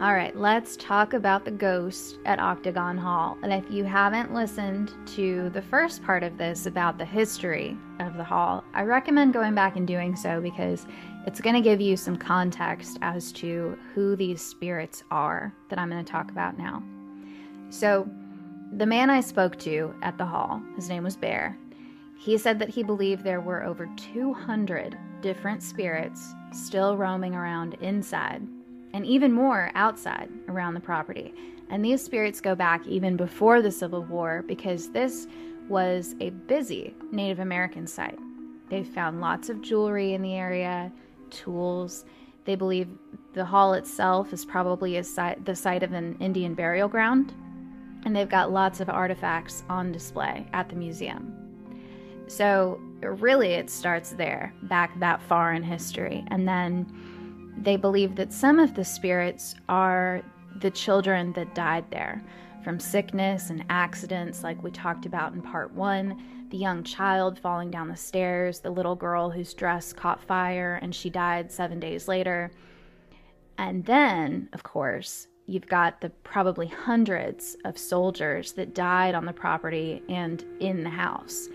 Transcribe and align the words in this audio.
All 0.00 0.14
right, 0.14 0.36
let's 0.36 0.76
talk 0.76 1.12
about 1.12 1.44
the 1.44 1.50
ghost 1.50 2.20
at 2.24 2.38
Octagon 2.38 2.96
Hall. 2.96 3.36
And 3.42 3.52
if 3.52 3.68
you 3.68 3.82
haven't 3.82 4.32
listened 4.32 4.92
to 5.16 5.50
the 5.50 5.60
first 5.60 6.04
part 6.04 6.22
of 6.22 6.38
this 6.38 6.66
about 6.66 6.98
the 6.98 7.04
history 7.04 7.76
of 7.98 8.16
the 8.16 8.22
hall, 8.22 8.62
I 8.74 8.82
recommend 8.82 9.32
going 9.32 9.56
back 9.56 9.74
and 9.74 9.88
doing 9.88 10.14
so 10.14 10.40
because 10.40 10.86
it's 11.26 11.40
going 11.40 11.56
to 11.56 11.60
give 11.60 11.80
you 11.80 11.96
some 11.96 12.16
context 12.16 12.98
as 13.02 13.32
to 13.32 13.76
who 13.92 14.14
these 14.14 14.40
spirits 14.40 15.02
are 15.10 15.52
that 15.68 15.80
I'm 15.80 15.90
going 15.90 16.04
to 16.04 16.12
talk 16.12 16.30
about 16.30 16.56
now. 16.56 16.80
So, 17.70 18.08
the 18.76 18.86
man 18.86 19.10
I 19.10 19.20
spoke 19.20 19.58
to 19.60 19.92
at 20.02 20.16
the 20.16 20.26
hall, 20.26 20.62
his 20.76 20.88
name 20.88 21.02
was 21.02 21.16
Bear, 21.16 21.58
he 22.16 22.38
said 22.38 22.60
that 22.60 22.68
he 22.68 22.84
believed 22.84 23.24
there 23.24 23.40
were 23.40 23.64
over 23.64 23.90
200 23.96 24.96
different 25.22 25.60
spirits 25.60 26.34
still 26.52 26.96
roaming 26.96 27.34
around 27.34 27.74
inside 27.80 28.46
and 28.92 29.04
even 29.06 29.32
more 29.32 29.70
outside 29.74 30.28
around 30.48 30.74
the 30.74 30.80
property. 30.80 31.34
And 31.70 31.84
these 31.84 32.02
spirits 32.02 32.40
go 32.40 32.54
back 32.54 32.86
even 32.86 33.16
before 33.16 33.60
the 33.60 33.70
Civil 33.70 34.04
War 34.04 34.42
because 34.46 34.90
this 34.90 35.26
was 35.68 36.14
a 36.20 36.30
busy 36.30 36.94
Native 37.12 37.40
American 37.40 37.86
site. 37.86 38.18
They 38.70 38.82
found 38.84 39.20
lots 39.20 39.48
of 39.48 39.60
jewelry 39.60 40.14
in 40.14 40.22
the 40.22 40.34
area, 40.34 40.92
tools. 41.30 42.04
They 42.44 42.54
believe 42.54 42.88
the 43.34 43.44
hall 43.44 43.74
itself 43.74 44.32
is 44.32 44.44
probably 44.44 45.02
site, 45.02 45.44
the 45.44 45.54
site 45.54 45.82
of 45.82 45.92
an 45.92 46.16
Indian 46.20 46.54
burial 46.54 46.88
ground, 46.88 47.34
and 48.04 48.16
they've 48.16 48.28
got 48.28 48.52
lots 48.52 48.80
of 48.80 48.88
artifacts 48.88 49.64
on 49.68 49.92
display 49.92 50.46
at 50.52 50.68
the 50.68 50.76
museum. 50.76 51.34
So, 52.26 52.80
really, 53.00 53.52
it 53.52 53.70
starts 53.70 54.10
there, 54.10 54.52
back 54.64 54.98
that 55.00 55.22
far 55.22 55.54
in 55.54 55.62
history. 55.62 56.24
And 56.28 56.46
then 56.46 56.86
they 57.62 57.76
believe 57.76 58.16
that 58.16 58.32
some 58.32 58.58
of 58.58 58.74
the 58.74 58.84
spirits 58.84 59.54
are 59.68 60.22
the 60.60 60.70
children 60.70 61.32
that 61.34 61.54
died 61.54 61.84
there 61.90 62.22
from 62.64 62.80
sickness 62.80 63.50
and 63.50 63.64
accidents, 63.70 64.42
like 64.42 64.62
we 64.62 64.70
talked 64.70 65.06
about 65.06 65.32
in 65.32 65.42
part 65.42 65.72
one. 65.72 66.22
The 66.50 66.56
young 66.56 66.82
child 66.82 67.38
falling 67.38 67.70
down 67.70 67.88
the 67.88 67.96
stairs, 67.96 68.60
the 68.60 68.70
little 68.70 68.96
girl 68.96 69.30
whose 69.30 69.54
dress 69.54 69.92
caught 69.92 70.22
fire 70.22 70.78
and 70.82 70.94
she 70.94 71.10
died 71.10 71.52
seven 71.52 71.78
days 71.78 72.08
later. 72.08 72.50
And 73.58 73.84
then, 73.84 74.48
of 74.52 74.62
course, 74.62 75.28
you've 75.46 75.66
got 75.66 76.00
the 76.00 76.10
probably 76.10 76.66
hundreds 76.66 77.56
of 77.64 77.76
soldiers 77.76 78.52
that 78.52 78.74
died 78.74 79.14
on 79.14 79.24
the 79.24 79.32
property 79.32 80.02
and 80.08 80.44
in 80.60 80.84
the 80.84 80.90
house. 80.90 81.48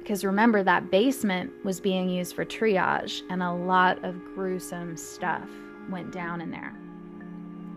Because 0.00 0.24
remember, 0.24 0.62
that 0.64 0.90
basement 0.90 1.52
was 1.64 1.78
being 1.78 2.08
used 2.08 2.34
for 2.34 2.44
triage, 2.44 3.22
and 3.30 3.42
a 3.42 3.52
lot 3.52 4.02
of 4.04 4.16
gruesome 4.34 4.96
stuff 4.96 5.48
went 5.88 6.10
down 6.10 6.40
in 6.40 6.50
there. 6.50 6.74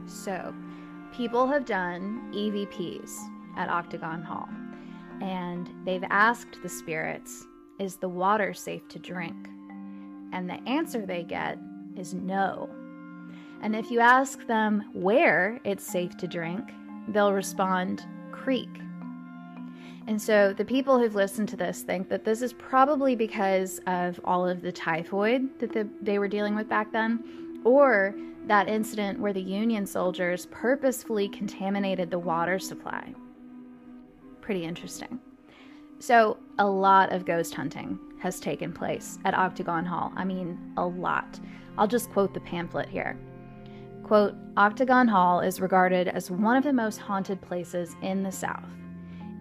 So, 0.08 0.54
people 1.16 1.46
have 1.48 1.66
done 1.66 2.32
EVPs 2.34 3.18
at 3.56 3.70
Octagon 3.70 4.24
Hall, 4.24 4.50
and 5.22 5.70
they've 5.86 6.04
asked 6.10 6.62
the 6.64 6.70
spirits, 6.70 7.46
Is 7.80 7.98
the 7.98 8.10
water 8.10 8.54
safe 8.54 8.88
to 8.90 9.00
drink? 9.00 9.50
And 10.32 10.50
the 10.50 10.62
answer 10.68 11.06
they 11.06 11.24
get 11.24 11.60
is 11.96 12.14
no. 12.14 12.70
And 13.62 13.76
if 13.76 13.92
you 13.92 14.00
ask 14.00 14.46
them 14.48 14.90
where 14.94 15.60
it's 15.64 15.86
safe 15.86 16.18
to 16.18 16.28
drink, 16.28 16.64
they'll 17.08 17.34
respond, 17.34 18.06
Creek. 18.32 18.83
And 20.08 20.22
so 20.22 20.54
the 20.54 20.66
people 20.66 21.00
who've 21.00 21.16
listened 21.16 21.48
to 21.50 21.56
this 21.56 21.82
think 21.82 22.10
that 22.10 22.26
this 22.26 22.42
is 22.42 22.52
probably 22.54 23.16
because 23.16 23.80
of 23.88 24.20
all 24.26 24.48
of 24.48 24.62
the 24.62 24.72
typhoid 24.72 25.60
that 25.60 25.72
the, 25.72 25.88
they 26.02 26.20
were 26.20 26.28
dealing 26.28 26.56
with 26.56 26.68
back 26.68 26.92
then, 26.92 27.62
or 27.64 28.14
that 28.48 28.68
incident 28.68 29.20
where 29.20 29.32
the 29.32 29.42
Union 29.42 29.86
soldiers 29.86 30.48
purposefully 30.48 31.30
contaminated 31.30 32.12
the 32.12 32.20
water 32.20 32.60
supply. 32.60 33.14
Pretty 34.42 34.66
interesting. 34.66 35.20
So, 36.00 36.38
a 36.60 36.68
lot 36.68 37.14
of 37.14 37.24
ghost 37.24 37.54
hunting 37.54 37.98
has 38.20 38.42
taken 38.42 38.74
place 38.74 39.20
at 39.24 39.34
Octagon 39.34 39.86
Hall. 39.86 40.12
I 40.18 40.26
mean, 40.26 40.60
a 40.76 40.86
lot. 40.86 41.40
I'll 41.78 41.88
just 41.88 42.12
quote 42.12 42.34
the 42.34 42.42
pamphlet 42.42 42.90
here. 42.90 43.18
Quote, 44.04 44.36
Octagon 44.58 45.08
Hall 45.08 45.40
is 45.40 45.62
regarded 45.62 46.10
as 46.10 46.30
one 46.30 46.58
of 46.58 46.66
the 46.66 46.74
most 46.74 46.98
haunted 46.98 47.42
places 47.42 47.96
in 48.02 48.22
the 48.22 48.32
South. 48.32 48.68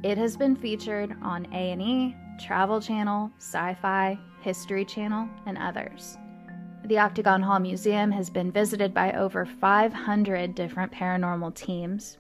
It 0.03 0.19
has 0.19 0.37
been 0.37 0.57
featured 0.57 1.15
on 1.23 1.47
A&E, 1.53 2.17
Travel 2.41 2.81
Channel, 2.81 3.31
Sci-Fi, 3.39 4.19
History 4.41 4.85
Channel, 4.85 5.29
and 5.47 5.57
others. 5.57 6.19
The 6.87 6.99
Octagon 6.99 7.41
Hall 7.41 7.61
Museum 7.61 8.11
has 8.11 8.29
been 8.29 8.51
visited 8.51 8.93
by 8.93 9.13
over 9.13 9.47
500 9.47 10.57
different 10.57 10.91
paranormal 10.91 11.55
teams. 11.55 12.19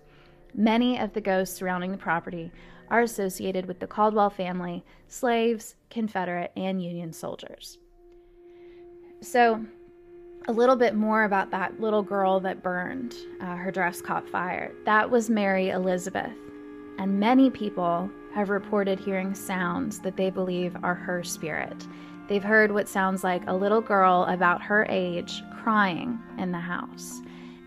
Many 0.55 1.01
of 1.01 1.13
the 1.13 1.21
ghosts 1.21 1.57
surrounding 1.57 1.91
the 1.91 1.99
property 1.99 2.53
are 2.89 3.01
associated 3.01 3.67
with 3.67 3.81
the 3.81 3.89
Caldwell 3.89 4.31
family, 4.31 4.85
slaves, 5.09 5.75
Confederate, 5.91 6.53
and 6.57 6.81
Union 6.81 7.13
soldiers. 7.13 7.79
So, 9.23 9.67
a 10.47 10.53
little 10.53 10.77
bit 10.77 10.95
more 10.95 11.25
about 11.25 11.51
that 11.51 11.81
little 11.81 12.03
girl 12.03 12.39
that 12.41 12.63
burned. 12.63 13.17
Uh, 13.41 13.57
her 13.57 13.73
dress 13.73 14.01
caught 14.01 14.29
fire. 14.29 14.73
That 14.85 15.11
was 15.11 15.29
Mary 15.29 15.71
Elizabeth 15.71 16.37
and 16.99 17.21
many 17.21 17.51
people 17.51 18.11
have 18.35 18.51
reported 18.51 18.99
hearing 18.99 19.35
sounds 19.35 19.99
that 20.01 20.17
they 20.17 20.31
believe 20.31 20.77
are 20.83 20.95
her 20.95 21.23
spirit. 21.23 21.87
They've 22.29 22.43
heard 22.43 22.73
what 22.73 22.89
sounds 22.89 23.25
like 23.25 23.43
a 23.47 23.55
little 23.55 23.81
girl 23.81 24.25
about 24.29 24.63
her 24.63 24.87
age 24.89 25.43
crying 25.63 26.19
in 26.39 26.53
the 26.53 26.59
house. 26.59 27.21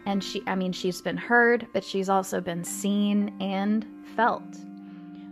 And 0.06 0.24
she, 0.24 0.42
I 0.48 0.56
mean, 0.56 0.72
she's 0.72 1.02
been 1.02 1.18
heard, 1.18 1.68
but 1.74 1.84
she's 1.84 2.10
also 2.10 2.42
been 2.42 2.64
seen 2.64 3.36
and 3.40 3.86
felt. 4.16 4.44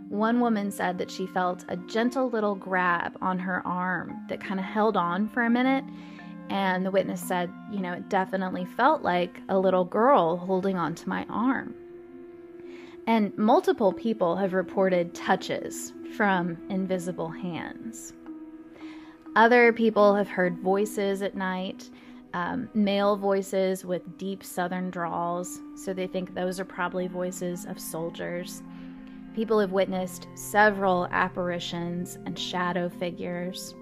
One 0.08 0.40
woman 0.40 0.70
said 0.70 0.98
that 0.98 1.10
she 1.10 1.26
felt 1.26 1.64
a 1.68 1.76
gentle 1.76 2.28
little 2.30 2.54
grab 2.54 3.16
on 3.20 3.38
her 3.38 3.66
arm 3.66 4.14
that 4.28 4.40
kind 4.40 4.60
of 4.60 4.66
held 4.66 4.96
on 4.96 5.28
for 5.28 5.42
a 5.42 5.50
minute. 5.50 5.84
And 6.50 6.84
the 6.84 6.90
witness 6.90 7.20
said, 7.20 7.50
you 7.72 7.80
know, 7.80 7.92
it 7.92 8.08
definitely 8.08 8.64
felt 8.64 9.02
like 9.02 9.40
a 9.48 9.58
little 9.58 9.84
girl 9.84 10.36
holding 10.36 10.76
onto 10.76 11.08
my 11.08 11.24
arm. 11.28 11.74
And 13.06 13.36
multiple 13.36 13.92
people 13.92 14.36
have 14.36 14.54
reported 14.54 15.14
touches 15.14 15.92
from 16.16 16.56
invisible 16.70 17.28
hands. 17.28 18.14
Other 19.36 19.72
people 19.72 20.14
have 20.14 20.28
heard 20.28 20.58
voices 20.58 21.20
at 21.20 21.34
night, 21.34 21.90
um, 22.32 22.68
male 22.72 23.16
voices 23.16 23.84
with 23.84 24.16
deep 24.16 24.42
southern 24.42 24.90
drawls, 24.90 25.60
so 25.76 25.92
they 25.92 26.06
think 26.06 26.34
those 26.34 26.58
are 26.58 26.64
probably 26.64 27.08
voices 27.08 27.66
of 27.66 27.78
soldiers. 27.78 28.62
People 29.34 29.58
have 29.58 29.72
witnessed 29.72 30.28
several 30.34 31.06
apparitions 31.10 32.16
and 32.24 32.38
shadow 32.38 32.88
figures. 32.88 33.74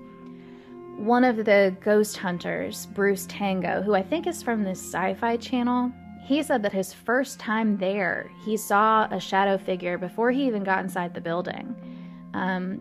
One 0.96 1.24
of 1.24 1.44
the 1.44 1.76
ghost 1.80 2.16
hunters, 2.16 2.86
Bruce 2.86 3.26
Tango, 3.28 3.82
who 3.82 3.94
I 3.94 4.02
think 4.02 4.26
is 4.26 4.42
from 4.42 4.64
this 4.64 4.80
sci 4.80 5.14
fi 5.14 5.36
channel, 5.36 5.92
he 6.24 6.42
said 6.42 6.62
that 6.62 6.72
his 6.72 6.92
first 6.92 7.40
time 7.40 7.76
there, 7.76 8.30
he 8.44 8.56
saw 8.56 9.08
a 9.10 9.18
shadow 9.18 9.58
figure 9.58 9.98
before 9.98 10.30
he 10.30 10.46
even 10.46 10.62
got 10.62 10.82
inside 10.82 11.14
the 11.14 11.20
building. 11.20 11.74
Um, 12.32 12.80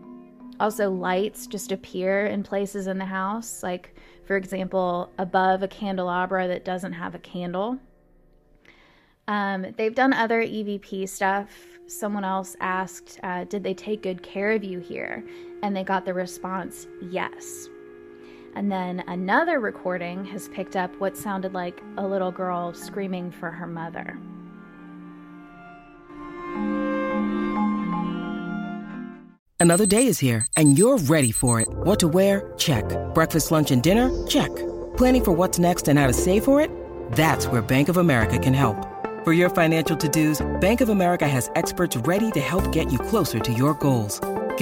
also, 0.60 0.90
lights 0.90 1.48
just 1.48 1.72
appear 1.72 2.26
in 2.26 2.44
places 2.44 2.86
in 2.86 2.98
the 2.98 3.04
house, 3.04 3.62
like, 3.62 3.96
for 4.24 4.36
example, 4.36 5.10
above 5.18 5.62
a 5.64 5.68
candelabra 5.68 6.46
that 6.46 6.64
doesn't 6.64 6.92
have 6.92 7.16
a 7.16 7.18
candle. 7.18 7.78
Um, 9.26 9.66
they've 9.76 9.94
done 9.94 10.12
other 10.12 10.42
EVP 10.42 11.08
stuff. 11.08 11.50
Someone 11.88 12.24
else 12.24 12.56
asked, 12.60 13.18
uh, 13.24 13.44
Did 13.44 13.64
they 13.64 13.74
take 13.74 14.02
good 14.02 14.22
care 14.22 14.52
of 14.52 14.62
you 14.62 14.78
here? 14.78 15.24
And 15.64 15.76
they 15.76 15.82
got 15.82 16.04
the 16.04 16.14
response, 16.14 16.86
Yes. 17.00 17.68
And 18.54 18.70
then 18.70 19.02
another 19.06 19.60
recording 19.60 20.24
has 20.26 20.48
picked 20.48 20.76
up 20.76 20.94
what 21.00 21.16
sounded 21.16 21.54
like 21.54 21.82
a 21.96 22.06
little 22.06 22.30
girl 22.30 22.74
screaming 22.74 23.30
for 23.30 23.50
her 23.50 23.66
mother. 23.66 24.18
Another 29.58 29.86
day 29.86 30.08
is 30.08 30.18
here, 30.18 30.44
and 30.56 30.76
you're 30.76 30.98
ready 30.98 31.30
for 31.30 31.60
it. 31.60 31.68
What 31.70 32.00
to 32.00 32.08
wear? 32.08 32.52
Check. 32.58 32.84
Breakfast, 33.14 33.52
lunch, 33.52 33.70
and 33.70 33.80
dinner? 33.80 34.10
Check. 34.26 34.50
Planning 34.96 35.24
for 35.24 35.32
what's 35.32 35.58
next 35.60 35.86
and 35.86 35.98
how 35.98 36.08
to 36.08 36.12
save 36.12 36.44
for 36.44 36.60
it? 36.60 36.68
That's 37.12 37.46
where 37.46 37.62
Bank 37.62 37.88
of 37.88 37.96
America 37.96 38.40
can 38.40 38.54
help. 38.54 38.76
For 39.22 39.32
your 39.32 39.50
financial 39.50 39.96
to 39.96 40.08
dos, 40.08 40.44
Bank 40.60 40.80
of 40.80 40.88
America 40.88 41.28
has 41.28 41.48
experts 41.54 41.96
ready 41.98 42.32
to 42.32 42.40
help 42.40 42.72
get 42.72 42.90
you 42.90 42.98
closer 42.98 43.38
to 43.38 43.52
your 43.52 43.74
goals. 43.74 44.20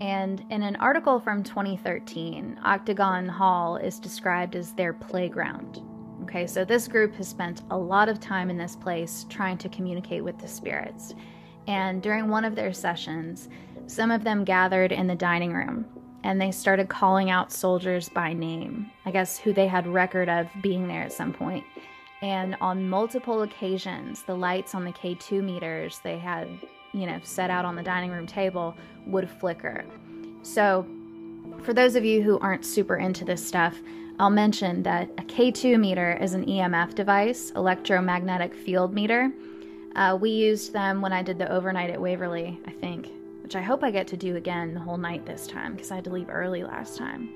and 0.00 0.44
in 0.50 0.62
an 0.62 0.76
article 0.76 1.20
from 1.20 1.42
2013, 1.42 2.58
Octagon 2.64 3.28
Hall 3.28 3.76
is 3.76 3.98
described 3.98 4.56
as 4.56 4.72
their 4.72 4.94
playground. 4.94 5.82
Okay, 6.22 6.46
so 6.46 6.64
this 6.64 6.88
group 6.88 7.14
has 7.16 7.28
spent 7.28 7.62
a 7.70 7.76
lot 7.76 8.08
of 8.08 8.18
time 8.20 8.50
in 8.50 8.56
this 8.56 8.76
place 8.76 9.26
trying 9.28 9.58
to 9.58 9.68
communicate 9.68 10.24
with 10.24 10.38
the 10.38 10.48
spirits. 10.48 11.14
And 11.66 12.02
during 12.02 12.28
one 12.28 12.44
of 12.44 12.54
their 12.54 12.72
sessions, 12.72 13.48
some 13.86 14.10
of 14.10 14.24
them 14.24 14.44
gathered 14.44 14.92
in 14.92 15.06
the 15.06 15.14
dining 15.14 15.52
room 15.52 15.86
and 16.22 16.40
they 16.40 16.50
started 16.50 16.88
calling 16.88 17.30
out 17.30 17.52
soldiers 17.52 18.08
by 18.08 18.32
name, 18.32 18.90
I 19.04 19.10
guess 19.10 19.38
who 19.38 19.52
they 19.52 19.66
had 19.66 19.86
record 19.86 20.28
of 20.28 20.48
being 20.62 20.86
there 20.86 21.02
at 21.02 21.12
some 21.12 21.32
point. 21.32 21.64
And 22.22 22.56
on 22.60 22.88
multiple 22.88 23.42
occasions, 23.42 24.22
the 24.22 24.34
lights 24.34 24.74
on 24.74 24.84
the 24.84 24.92
K2 24.92 25.42
meters 25.42 26.00
they 26.04 26.18
had, 26.18 26.48
you 26.92 27.06
know, 27.06 27.20
set 27.22 27.50
out 27.50 27.64
on 27.64 27.76
the 27.76 27.82
dining 27.82 28.10
room 28.10 28.26
table 28.26 28.74
would 29.06 29.28
flicker. 29.28 29.84
So, 30.42 30.86
for 31.62 31.74
those 31.74 31.94
of 31.94 32.04
you 32.04 32.22
who 32.22 32.38
aren't 32.38 32.64
super 32.64 32.96
into 32.96 33.24
this 33.24 33.44
stuff, 33.44 33.80
I'll 34.18 34.30
mention 34.30 34.82
that 34.82 35.08
a 35.18 35.22
K2 35.22 35.78
meter 35.78 36.18
is 36.20 36.34
an 36.34 36.44
EMF 36.44 36.94
device, 36.94 37.52
electromagnetic 37.56 38.54
field 38.54 38.92
meter. 38.92 39.32
Uh, 39.96 40.16
we 40.20 40.30
used 40.30 40.72
them 40.72 41.00
when 41.00 41.12
I 41.12 41.22
did 41.22 41.38
the 41.38 41.50
overnight 41.50 41.90
at 41.90 42.00
Waverly, 42.00 42.60
I 42.66 42.70
think, 42.70 43.08
which 43.42 43.56
I 43.56 43.62
hope 43.62 43.82
I 43.82 43.90
get 43.90 44.06
to 44.08 44.16
do 44.16 44.36
again 44.36 44.74
the 44.74 44.80
whole 44.80 44.98
night 44.98 45.26
this 45.26 45.46
time 45.46 45.74
because 45.74 45.90
I 45.90 45.96
had 45.96 46.04
to 46.04 46.10
leave 46.10 46.28
early 46.30 46.62
last 46.62 46.96
time. 46.96 47.30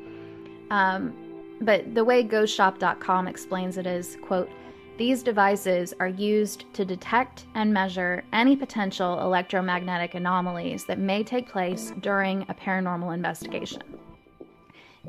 Um, 0.70 1.14
but 1.60 1.94
the 1.94 2.04
way 2.04 2.22
ghostshop.com 2.22 3.28
explains 3.28 3.78
it 3.78 3.86
is, 3.86 4.16
quote, 4.22 4.50
these 4.96 5.24
devices 5.24 5.92
are 5.98 6.08
used 6.08 6.72
to 6.74 6.84
detect 6.84 7.46
and 7.54 7.72
measure 7.72 8.22
any 8.32 8.54
potential 8.54 9.20
electromagnetic 9.20 10.14
anomalies 10.14 10.84
that 10.84 10.98
may 10.98 11.24
take 11.24 11.48
place 11.48 11.92
during 12.00 12.42
a 12.42 12.54
paranormal 12.54 13.12
investigation. 13.12 13.82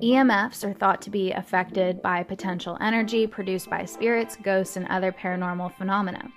EMFs 0.02 0.64
are 0.64 0.74
thought 0.74 1.02
to 1.04 1.10
be 1.10 1.32
affected 1.32 2.02
by 2.02 2.24
potential 2.24 2.78
energy 2.82 3.28
produced 3.28 3.70
by 3.70 3.86
spirits, 3.86 4.36
ghosts, 4.36 4.76
and 4.76 4.88
other 4.88 5.12
paranormal 5.12 5.72
phenomena. 5.76 6.32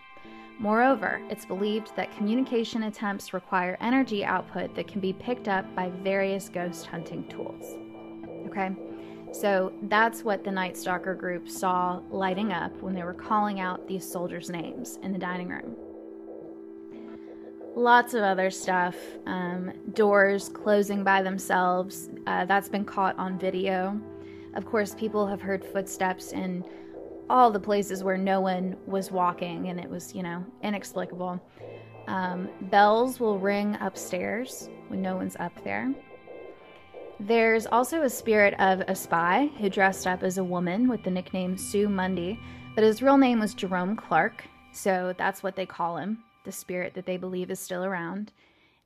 Moreover, 0.61 1.21
it's 1.31 1.45
believed 1.45 1.97
that 1.97 2.15
communication 2.17 2.85
attempts 2.85 3.33
require 3.33 3.79
energy 3.81 4.25
output 4.25 4.75
that 4.75 4.89
can 4.89 5.01
be 5.01 5.13
picked 5.13 5.49
up 5.49 5.65
by 5.75 5.91
various 6.03 6.49
ghost 6.49 6.87
hunting 6.87 7.27
tools. 7.29 7.77
Okay? 8.47 8.73
So 9.33 9.73
that's 9.83 10.25
what 10.25 10.43
the 10.43 10.51
Night 10.51 10.77
Stalker 10.77 11.15
group 11.15 11.49
saw 11.49 12.01
lighting 12.11 12.53
up 12.53 12.73
when 12.83 12.95
they 12.95 13.03
were 13.03 13.15
calling 13.15 13.61
out 13.61 13.87
these 13.87 14.11
soldiers' 14.11 14.51
names 14.51 14.99
in 15.03 15.13
the 15.13 15.19
dining 15.19 15.49
room. 15.49 15.77
Lots 17.77 18.15
of 18.15 18.23
other 18.23 18.51
stuff. 18.51 18.97
Um, 19.27 19.73
doors 19.93 20.49
closing 20.49 21.05
by 21.05 21.23
themselves. 21.23 22.11
Uh, 22.27 22.45
that's 22.47 22.69
been 22.69 22.85
caught 22.85 23.17
on 23.19 23.39
video. 23.39 24.01
Of 24.55 24.67
course, 24.67 24.95
people 24.95 25.27
have 25.27 25.41
heard 25.41 25.65
footsteps 25.65 26.33
in 26.33 26.65
all 27.31 27.51
the 27.51 27.61
places 27.61 28.03
where 28.03 28.17
no 28.17 28.41
one 28.41 28.77
was 28.87 29.13
walking 29.13 29.69
and 29.69 29.79
it 29.79 29.89
was, 29.89 30.15
you 30.15 30.23
know, 30.23 30.45
inexplicable. 30.63 31.41
Um, 32.09 32.49
bells 32.63 33.21
will 33.21 33.39
ring 33.39 33.77
upstairs 33.81 34.71
when 34.89 35.03
no 35.03 35.15
one's 35.15 35.37
up 35.37 35.53
there. 35.63 35.95
There's 37.21 37.67
also 37.67 38.03
a 38.03 38.11
spirit 38.11 38.55
of 38.61 38.81
a 38.87 38.95
spy 38.95 39.51
who 39.59 39.69
dressed 39.69 40.07
up 40.07 40.23
as 40.23 40.39
a 40.39 40.45
woman 40.45 40.89
with 40.89 41.03
the 41.03 41.11
nickname 41.11 41.59
Sue 41.59 41.89
Mundy, 41.89 42.39
but 42.77 42.85
his 42.85 43.03
real 43.03 43.19
name 43.19 43.41
was 43.41 43.55
Jerome 43.55 43.97
Clarke, 43.97 44.45
so 44.73 45.13
that's 45.19 45.43
what 45.43 45.57
they 45.57 45.67
call 45.67 45.97
him, 45.97 46.23
the 46.45 46.53
spirit 46.53 46.95
that 46.95 47.07
they 47.07 47.17
believe 47.17 47.51
is 47.51 47.59
still 47.59 47.85
around. 47.85 48.33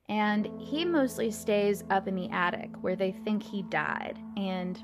And 0.08 0.49
he 0.58 0.84
mostly 0.87 1.31
stays 1.31 1.84
up 1.90 2.08
in 2.08 2.14
the 2.14 2.31
attic 2.31 2.70
where 2.81 2.96
they 2.96 3.12
think 3.12 3.43
he 3.43 3.62
died. 3.64 4.19
And 4.38 4.82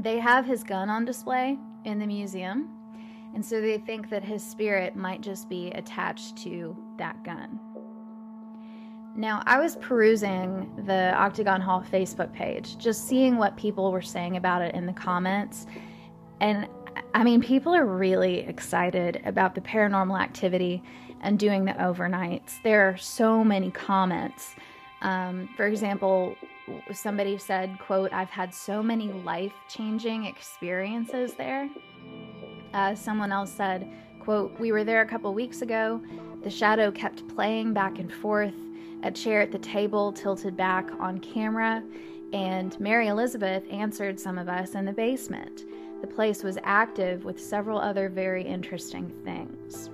they 0.00 0.18
have 0.18 0.44
his 0.44 0.64
gun 0.64 0.90
on 0.90 1.04
display 1.04 1.56
in 1.84 2.00
the 2.00 2.06
museum, 2.06 2.68
and 3.34 3.44
so 3.44 3.60
they 3.60 3.78
think 3.78 4.10
that 4.10 4.24
his 4.24 4.42
spirit 4.42 4.96
might 4.96 5.20
just 5.20 5.48
be 5.48 5.70
attached 5.70 6.36
to 6.38 6.76
that 6.98 7.22
gun. 7.22 7.60
Now, 9.16 9.42
I 9.46 9.58
was 9.58 9.76
perusing 9.76 10.70
the 10.84 11.14
Octagon 11.14 11.62
Hall 11.62 11.82
Facebook 11.90 12.30
page, 12.34 12.76
just 12.76 13.08
seeing 13.08 13.38
what 13.38 13.56
people 13.56 13.90
were 13.90 14.02
saying 14.02 14.36
about 14.36 14.60
it 14.60 14.74
in 14.74 14.84
the 14.84 14.92
comments. 14.92 15.66
And 16.40 16.68
I 17.14 17.24
mean, 17.24 17.40
people 17.40 17.74
are 17.74 17.86
really 17.86 18.40
excited 18.40 19.22
about 19.24 19.54
the 19.54 19.62
paranormal 19.62 20.20
activity 20.20 20.82
and 21.22 21.38
doing 21.38 21.64
the 21.64 21.72
overnights. 21.72 22.62
There 22.62 22.86
are 22.86 22.98
so 22.98 23.42
many 23.42 23.70
comments. 23.70 24.54
Um, 25.00 25.48
for 25.56 25.66
example, 25.66 26.36
somebody 26.92 27.38
said, 27.38 27.78
quote, 27.78 28.12
I've 28.12 28.28
had 28.28 28.52
so 28.52 28.82
many 28.82 29.12
life-changing 29.12 30.26
experiences 30.26 31.32
there. 31.32 31.70
Uh, 32.74 32.94
someone 32.94 33.32
else 33.32 33.50
said, 33.50 33.90
quote, 34.20 34.52
we 34.60 34.72
were 34.72 34.84
there 34.84 35.00
a 35.00 35.06
couple 35.06 35.32
weeks 35.32 35.62
ago. 35.62 36.02
The 36.42 36.50
shadow 36.50 36.90
kept 36.90 37.26
playing 37.28 37.72
back 37.72 37.98
and 37.98 38.12
forth 38.12 38.52
a 39.02 39.10
chair 39.10 39.40
at 39.40 39.52
the 39.52 39.58
table 39.58 40.12
tilted 40.12 40.56
back 40.56 40.90
on 40.98 41.18
camera, 41.18 41.82
and 42.32 42.78
Mary 42.80 43.08
Elizabeth 43.08 43.64
answered 43.70 44.18
some 44.18 44.38
of 44.38 44.48
us 44.48 44.74
in 44.74 44.84
the 44.84 44.92
basement. 44.92 45.62
The 46.00 46.06
place 46.06 46.42
was 46.42 46.58
active 46.62 47.24
with 47.24 47.40
several 47.40 47.78
other 47.78 48.08
very 48.08 48.42
interesting 48.42 49.08
things. 49.24 49.90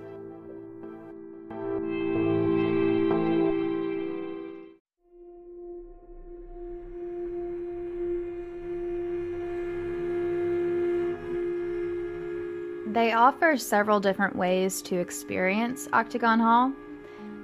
They 12.93 13.11
offer 13.11 13.57
several 13.57 13.99
different 13.99 14.35
ways 14.35 14.81
to 14.83 14.99
experience 14.99 15.89
Octagon 15.93 16.39
Hall. 16.39 16.71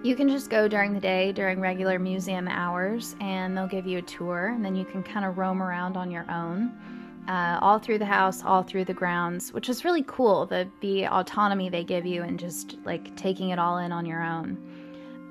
You 0.01 0.15
can 0.15 0.29
just 0.29 0.49
go 0.49 0.69
during 0.69 0.93
the 0.93 0.99
day 1.01 1.33
during 1.33 1.59
regular 1.59 1.99
museum 1.99 2.47
hours 2.47 3.17
and 3.19 3.55
they'll 3.55 3.67
give 3.67 3.85
you 3.85 3.97
a 3.97 4.01
tour 4.01 4.47
and 4.47 4.63
then 4.63 4.73
you 4.73 4.85
can 4.85 5.03
kind 5.03 5.25
of 5.25 5.37
roam 5.37 5.61
around 5.61 5.97
on 5.97 6.09
your 6.09 6.25
own. 6.31 6.71
Uh, 7.27 7.59
all 7.61 7.77
through 7.77 7.99
the 7.99 8.05
house, 8.05 8.41
all 8.43 8.63
through 8.63 8.85
the 8.85 8.93
grounds, 8.93 9.51
which 9.51 9.67
is 9.67 9.83
really 9.83 10.03
cool. 10.07 10.45
The 10.45 10.69
the 10.79 11.05
autonomy 11.05 11.69
they 11.69 11.83
give 11.83 12.05
you 12.05 12.23
and 12.23 12.39
just 12.39 12.77
like 12.85 13.15
taking 13.17 13.49
it 13.49 13.59
all 13.59 13.77
in 13.79 13.91
on 13.91 14.05
your 14.05 14.23
own. 14.23 14.57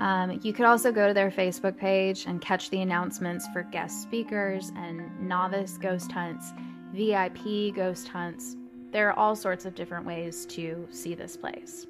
Um, 0.01 0.39
you 0.43 0.53
could 0.53 0.67
also 0.67 0.93
go 0.93 1.09
to 1.09 1.15
their 1.15 1.31
Facebook 1.31 1.77
page 1.77 2.27
and 2.27 2.41
catch 2.41 2.69
the 2.69 2.83
announcements 2.83 3.49
for 3.53 3.63
guest 3.63 4.03
speakers 4.03 4.71
and 4.77 5.19
novice 5.19 5.79
ghost 5.79 6.13
hunts, 6.13 6.53
VIP 6.93 7.75
ghost 7.75 8.07
hunts. 8.07 8.55
There 8.93 9.09
are 9.09 9.19
all 9.19 9.35
sorts 9.35 9.65
of 9.65 9.75
different 9.75 10.07
ways 10.07 10.45
to 10.47 10.87
see 10.91 11.15
this 11.15 11.37
place. 11.39 11.87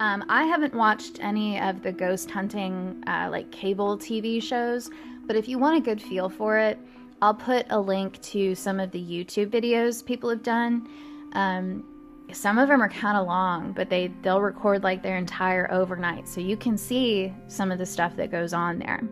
Um, 0.00 0.24
I 0.28 0.44
haven't 0.44 0.74
watched 0.74 1.18
any 1.20 1.60
of 1.60 1.82
the 1.82 1.92
ghost 1.92 2.30
hunting, 2.30 3.02
uh, 3.08 3.28
like 3.30 3.50
cable 3.50 3.98
TV 3.98 4.40
shows, 4.40 4.90
but 5.26 5.34
if 5.34 5.48
you 5.48 5.58
want 5.58 5.76
a 5.76 5.80
good 5.80 6.00
feel 6.00 6.28
for 6.28 6.56
it, 6.56 6.78
I'll 7.20 7.34
put 7.34 7.66
a 7.70 7.80
link 7.80 8.20
to 8.22 8.54
some 8.54 8.78
of 8.78 8.92
the 8.92 9.00
YouTube 9.00 9.50
videos 9.50 10.04
people 10.04 10.30
have 10.30 10.44
done. 10.44 10.88
Um, 11.32 11.84
some 12.32 12.58
of 12.58 12.68
them 12.68 12.80
are 12.80 12.88
kind 12.88 13.16
of 13.16 13.26
long, 13.26 13.72
but 13.72 13.90
they 13.90 14.12
they'll 14.22 14.40
record 14.40 14.84
like 14.84 15.02
their 15.02 15.16
entire 15.16 15.70
overnight, 15.72 16.28
so 16.28 16.40
you 16.40 16.56
can 16.56 16.76
see 16.76 17.34
some 17.48 17.72
of 17.72 17.78
the 17.78 17.86
stuff 17.86 18.14
that 18.16 18.30
goes 18.30 18.52
on 18.52 18.78
there. 18.78 19.02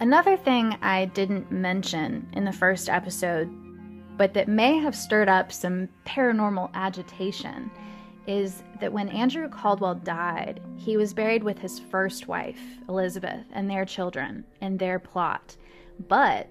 Another 0.00 0.36
thing 0.36 0.76
I 0.82 1.04
didn't 1.06 1.52
mention 1.52 2.28
in 2.32 2.44
the 2.44 2.52
first 2.52 2.88
episode, 2.88 3.48
but 4.16 4.34
that 4.34 4.48
may 4.48 4.78
have 4.78 4.96
stirred 4.96 5.28
up 5.28 5.52
some 5.52 5.88
paranormal 6.06 6.70
agitation 6.74 7.70
is 8.28 8.62
that 8.78 8.92
when 8.92 9.08
Andrew 9.08 9.48
Caldwell 9.48 9.94
died, 9.94 10.60
he 10.76 10.98
was 10.98 11.14
buried 11.14 11.42
with 11.42 11.58
his 11.58 11.78
first 11.78 12.28
wife, 12.28 12.60
Elizabeth, 12.88 13.46
and 13.52 13.68
their 13.68 13.86
children 13.86 14.44
in 14.60 14.76
their 14.76 14.98
plot. 14.98 15.56
But 16.08 16.46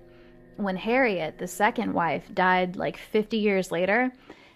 when 0.56 0.76
Harriet, 0.76 1.38
the 1.38 1.48
second 1.48 1.94
wife, 1.94 2.24
died 2.34 2.76
like 2.76 2.98
50 2.98 3.38
years 3.38 3.72
later, 3.72 4.12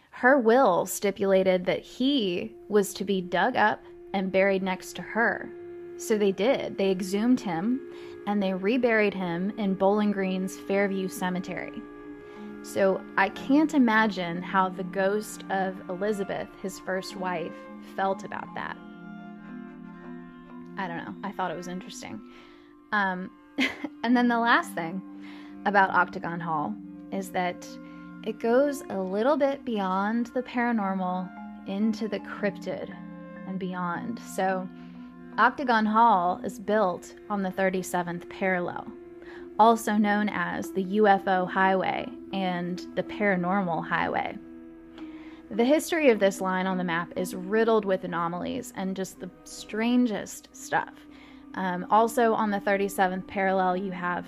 her 0.09 0.39
will 0.39 0.87
stipulated 0.87 1.63
that 1.65 1.83
he 1.83 2.55
was 2.67 2.91
to 2.95 3.05
be 3.05 3.21
dug 3.21 3.55
up 3.55 3.83
and 4.13 4.31
buried 4.31 4.63
next 4.63 4.95
to 4.95 5.03
her. 5.03 5.47
So 5.97 6.17
they 6.17 6.31
did. 6.31 6.77
They 6.77 6.89
exhumed 6.89 7.39
him 7.39 7.79
and 8.25 8.41
they 8.41 8.53
reburied 8.53 9.13
him 9.13 9.51
in 9.59 9.75
Bowling 9.75 10.11
Green's 10.11 10.57
Fairview 10.57 11.07
Cemetery. 11.07 11.81
So 12.63 13.01
I 13.17 13.29
can't 13.29 13.73
imagine 13.73 14.41
how 14.41 14.69
the 14.69 14.83
ghost 14.83 15.43
of 15.49 15.75
Elizabeth, 15.89 16.47
his 16.61 16.79
first 16.79 17.15
wife, 17.15 17.53
felt 17.95 18.23
about 18.23 18.53
that. 18.55 18.77
I 20.77 20.87
don't 20.87 20.97
know. 20.97 21.15
I 21.23 21.31
thought 21.31 21.51
it 21.51 21.57
was 21.57 21.67
interesting. 21.67 22.21
Um, 22.91 23.29
and 24.03 24.15
then 24.15 24.27
the 24.27 24.39
last 24.39 24.73
thing 24.73 25.01
about 25.65 25.89
Octagon 25.91 26.39
Hall 26.39 26.73
is 27.11 27.29
that 27.31 27.67
it 28.23 28.39
goes 28.39 28.83
a 28.89 28.99
little 28.99 29.37
bit 29.37 29.65
beyond 29.65 30.27
the 30.27 30.43
paranormal 30.43 31.29
into 31.67 32.07
the 32.07 32.19
cryptid. 32.19 32.95
and 33.47 33.59
beyond. 33.59 34.19
So, 34.35 34.67
Octagon 35.37 35.85
Hall 35.85 36.39
is 36.43 36.59
built 36.59 37.15
on 37.29 37.41
the 37.41 37.49
37th 37.49 38.29
parallel, 38.29 38.87
also 39.59 39.93
known 39.93 40.29
as 40.29 40.71
the 40.71 40.85
UFO 40.85 41.49
Highway 41.49 42.07
and 42.33 42.85
the 42.95 43.03
Paranormal 43.03 43.87
Highway. 43.87 44.37
The 45.51 45.65
history 45.65 46.09
of 46.09 46.19
this 46.19 46.39
line 46.39 46.65
on 46.65 46.77
the 46.77 46.83
map 46.83 47.11
is 47.17 47.35
riddled 47.35 47.83
with 47.83 48.05
anomalies 48.05 48.71
and 48.77 48.95
just 48.95 49.19
the 49.19 49.29
strangest 49.43 50.47
stuff. 50.53 50.93
Um, 51.55 51.85
also, 51.89 52.33
on 52.33 52.51
the 52.51 52.59
37th 52.59 53.27
parallel, 53.27 53.75
you 53.75 53.91
have 53.91 54.25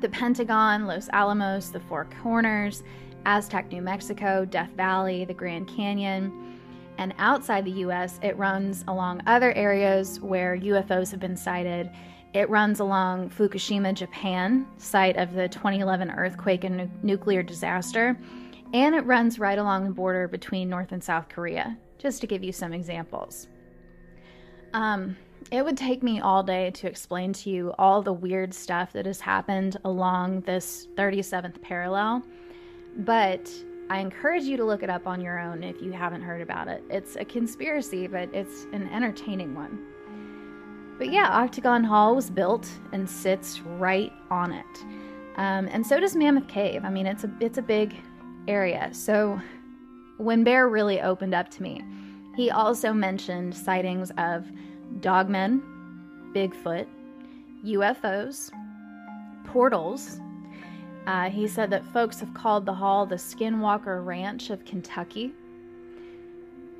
the 0.00 0.08
Pentagon, 0.08 0.86
Los 0.86 1.08
Alamos, 1.12 1.70
the 1.70 1.78
Four 1.78 2.08
Corners, 2.22 2.82
Aztec, 3.24 3.70
New 3.70 3.82
Mexico, 3.82 4.44
Death 4.44 4.70
Valley, 4.76 5.24
the 5.24 5.34
Grand 5.34 5.68
Canyon. 5.68 6.58
And 6.98 7.14
outside 7.18 7.64
the 7.64 7.82
US, 7.86 8.18
it 8.22 8.36
runs 8.36 8.84
along 8.88 9.22
other 9.26 9.52
areas 9.52 10.20
where 10.20 10.56
UFOs 10.56 11.10
have 11.12 11.20
been 11.20 11.36
sighted. 11.36 11.88
It 12.34 12.48
runs 12.48 12.80
along 12.80 13.30
Fukushima, 13.30 13.92
Japan, 13.92 14.66
site 14.78 15.16
of 15.16 15.34
the 15.34 15.48
2011 15.48 16.10
earthquake 16.10 16.64
and 16.64 16.76
nu- 16.76 16.90
nuclear 17.02 17.42
disaster. 17.42 18.18
And 18.72 18.94
it 18.94 19.04
runs 19.04 19.38
right 19.38 19.58
along 19.58 19.84
the 19.84 19.90
border 19.90 20.28
between 20.28 20.70
North 20.70 20.92
and 20.92 21.04
South 21.04 21.28
Korea, 21.28 21.76
just 21.98 22.22
to 22.22 22.26
give 22.26 22.42
you 22.42 22.52
some 22.52 22.72
examples. 22.72 23.48
Um, 24.72 25.16
it 25.50 25.62
would 25.62 25.76
take 25.76 26.02
me 26.02 26.20
all 26.20 26.42
day 26.42 26.70
to 26.70 26.86
explain 26.86 27.34
to 27.34 27.50
you 27.50 27.74
all 27.78 28.00
the 28.00 28.12
weird 28.12 28.54
stuff 28.54 28.92
that 28.92 29.04
has 29.04 29.20
happened 29.20 29.76
along 29.84 30.40
this 30.42 30.86
37th 30.96 31.60
parallel, 31.60 32.22
but 32.98 33.50
I 33.90 33.98
encourage 33.98 34.44
you 34.44 34.56
to 34.56 34.64
look 34.64 34.82
it 34.82 34.88
up 34.88 35.06
on 35.06 35.20
your 35.20 35.38
own 35.38 35.62
if 35.62 35.82
you 35.82 35.92
haven't 35.92 36.22
heard 36.22 36.40
about 36.40 36.68
it. 36.68 36.82
It's 36.88 37.16
a 37.16 37.26
conspiracy, 37.26 38.06
but 38.06 38.32
it's 38.32 38.64
an 38.72 38.88
entertaining 38.88 39.54
one. 39.54 39.91
But 41.02 41.10
yeah, 41.10 41.30
Octagon 41.30 41.82
Hall 41.82 42.14
was 42.14 42.30
built 42.30 42.70
and 42.92 43.10
sits 43.10 43.60
right 43.60 44.12
on 44.30 44.52
it. 44.52 44.84
Um, 45.36 45.66
and 45.72 45.84
so 45.84 45.98
does 45.98 46.14
Mammoth 46.14 46.46
Cave. 46.46 46.84
I 46.84 46.90
mean, 46.90 47.08
it's 47.08 47.24
a 47.24 47.30
it's 47.40 47.58
a 47.58 47.62
big 47.62 47.96
area. 48.46 48.88
So 48.92 49.40
when 50.18 50.44
Bear 50.44 50.68
really 50.68 51.00
opened 51.00 51.34
up 51.34 51.50
to 51.50 51.62
me, 51.64 51.82
he 52.36 52.52
also 52.52 52.92
mentioned 52.92 53.52
sightings 53.52 54.12
of 54.16 54.46
dogmen, 55.00 55.60
Bigfoot, 56.36 56.86
UFOs, 57.64 58.52
portals. 59.48 60.20
Uh, 61.08 61.28
he 61.30 61.48
said 61.48 61.68
that 61.70 61.84
folks 61.86 62.20
have 62.20 62.32
called 62.32 62.64
the 62.64 62.74
hall 62.74 63.06
the 63.06 63.16
Skinwalker 63.16 64.06
Ranch 64.06 64.50
of 64.50 64.64
Kentucky. 64.64 65.32